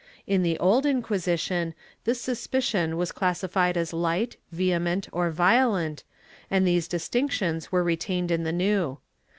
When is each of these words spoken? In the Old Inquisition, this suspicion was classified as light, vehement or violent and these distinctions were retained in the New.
In 0.25 0.41
the 0.41 0.57
Old 0.57 0.87
Inquisition, 0.87 1.75
this 2.05 2.19
suspicion 2.19 2.97
was 2.97 3.11
classified 3.11 3.77
as 3.77 3.93
light, 3.93 4.35
vehement 4.51 5.07
or 5.11 5.29
violent 5.29 6.03
and 6.49 6.65
these 6.67 6.87
distinctions 6.87 7.71
were 7.71 7.83
retained 7.83 8.31
in 8.31 8.41
the 8.41 8.51
New. 8.51 8.97